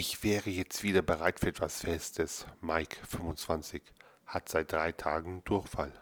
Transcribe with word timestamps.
Ich 0.00 0.22
wäre 0.22 0.48
jetzt 0.48 0.84
wieder 0.84 1.02
bereit 1.02 1.40
für 1.40 1.48
etwas 1.48 1.80
Festes. 1.80 2.46
Mike, 2.60 2.98
25, 3.08 3.82
hat 4.26 4.48
seit 4.48 4.70
drei 4.70 4.92
Tagen 4.92 5.42
Durchfall. 5.42 5.92